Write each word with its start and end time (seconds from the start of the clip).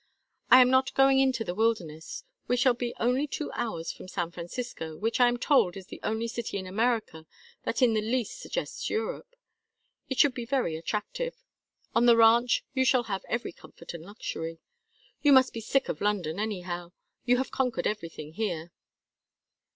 I 0.49 0.61
am 0.61 0.71
not 0.71 0.95
going 0.95 1.19
into 1.19 1.43
the 1.43 1.53
wilderness. 1.53 2.23
We 2.47 2.57
shall 2.57 2.73
be 2.73 2.95
only 2.99 3.27
two 3.27 3.51
hours 3.51 3.91
from 3.91 4.07
San 4.07 4.31
Francisco, 4.31 4.97
which 4.97 5.19
I 5.19 5.27
am 5.27 5.37
told 5.37 5.77
is 5.77 5.85
the 5.85 5.99
only 6.01 6.27
city 6.27 6.57
in 6.57 6.65
America 6.65 7.27
that 7.65 7.83
in 7.83 7.93
the 7.93 8.01
least 8.01 8.39
suggests 8.39 8.89
Europe; 8.89 9.35
it 10.09 10.17
should 10.17 10.33
be 10.33 10.43
very 10.43 10.75
attractive. 10.75 11.35
On 11.93 12.07
the 12.07 12.17
ranch 12.17 12.65
you 12.73 12.83
shall 12.83 13.03
have 13.03 13.23
every 13.29 13.51
comfort 13.51 13.93
and 13.93 14.03
luxury. 14.03 14.57
You 15.21 15.33
must 15.33 15.53
be 15.53 15.61
sick 15.61 15.87
of 15.87 16.01
London, 16.01 16.39
anyhow. 16.39 16.93
You 17.25 17.37
have 17.37 17.51
conquered 17.51 17.85
everything 17.85 18.33
here." 18.33 18.71